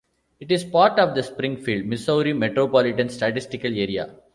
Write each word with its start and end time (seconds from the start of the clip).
It 0.39 0.51
is 0.51 0.63
part 0.63 0.97
of 0.97 1.13
the 1.13 1.21
Springfield, 1.21 1.85
Missouri 1.85 2.33
Metropolitan 2.33 3.07
Statistical 3.09 3.69
Area. 3.71 4.15